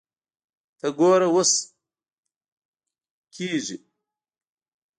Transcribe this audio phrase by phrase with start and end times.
[0.79, 1.51] ته ګوره اوس
[3.33, 3.77] کسږي